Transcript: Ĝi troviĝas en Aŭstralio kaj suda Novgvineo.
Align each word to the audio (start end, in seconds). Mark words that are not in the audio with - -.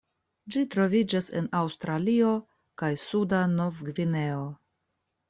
Ĝi 0.53 0.61
troviĝas 0.75 1.27
en 1.41 1.49
Aŭstralio 1.59 2.31
kaj 2.83 2.89
suda 3.03 3.43
Novgvineo. 3.53 4.49